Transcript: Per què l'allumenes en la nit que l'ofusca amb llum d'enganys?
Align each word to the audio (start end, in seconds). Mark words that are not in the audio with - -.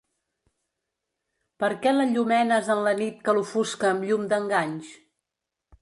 Per 1.63 1.69
què 1.85 1.93
l'allumenes 1.95 2.73
en 2.77 2.83
la 2.91 2.97
nit 3.03 3.23
que 3.29 3.37
l'ofusca 3.39 3.93
amb 3.95 4.09
llum 4.09 4.27
d'enganys? 4.33 4.95